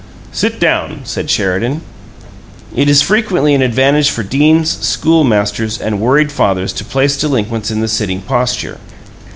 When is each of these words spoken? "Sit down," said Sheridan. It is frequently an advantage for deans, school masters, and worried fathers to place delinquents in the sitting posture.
"Sit 0.31 0.59
down," 0.59 1.01
said 1.03 1.29
Sheridan. 1.29 1.81
It 2.75 2.89
is 2.89 3.03
frequently 3.03 3.53
an 3.53 3.61
advantage 3.61 4.09
for 4.09 4.23
deans, 4.23 4.83
school 4.83 5.23
masters, 5.23 5.77
and 5.77 5.99
worried 6.01 6.31
fathers 6.31 6.73
to 6.73 6.83
place 6.83 7.15
delinquents 7.15 7.69
in 7.69 7.81
the 7.81 7.87
sitting 7.87 8.21
posture. 8.21 8.79